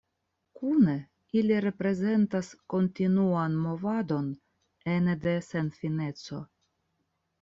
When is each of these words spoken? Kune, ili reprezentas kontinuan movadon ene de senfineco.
Kune, 0.59 0.93
ili 1.41 1.59
reprezentas 1.65 2.49
kontinuan 2.75 3.59
movadon 3.67 4.33
ene 4.95 5.19
de 5.27 5.35
senfineco. 5.53 6.41